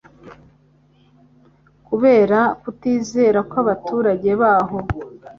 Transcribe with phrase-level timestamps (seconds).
[1.87, 4.77] kubera kutizera kw'abaturage baho.